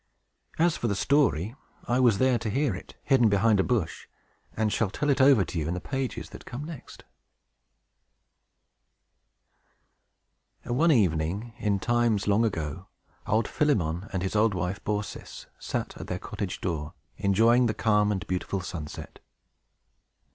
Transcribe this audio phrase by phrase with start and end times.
[0.57, 1.53] As for the story,
[1.87, 4.07] I was there to hear it, hidden behind a bush,
[4.57, 7.03] and shall tell it over to you in the pages that come next.
[10.63, 12.87] THE MIRACULOUS PITCHER One evening, in times long ago,
[13.27, 18.11] old Philemon and his old wife Baucis sat at their cottage door, enjoying the calm
[18.11, 19.19] and beautiful sunset.